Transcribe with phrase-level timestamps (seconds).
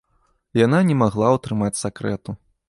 [0.59, 2.37] Яна не магла ўтрымаць сакрэту.